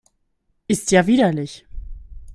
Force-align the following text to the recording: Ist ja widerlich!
Ist 0.67 0.89
ja 0.89 1.05
widerlich! 1.05 1.67